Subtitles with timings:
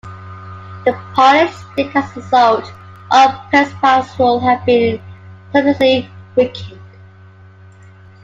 [0.83, 2.73] The Polish state as a result
[3.11, 4.99] of Bezprym's rule had been
[5.53, 6.81] substantially weakened.